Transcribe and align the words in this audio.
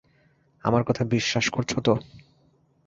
আমার 0.63 0.83
কথা 0.83 1.03
বিশ্বাস 1.05 1.45
করছ 1.49 1.71
তো? 1.79 1.93